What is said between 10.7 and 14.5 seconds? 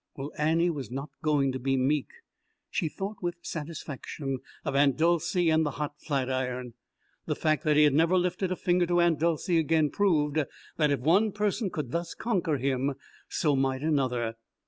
that if one person could thus conquer him, so might another.